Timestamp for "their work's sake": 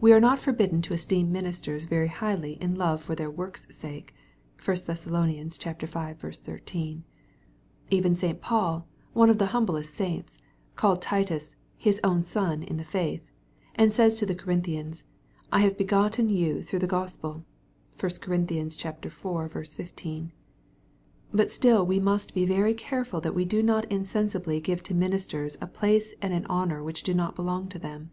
3.14-4.12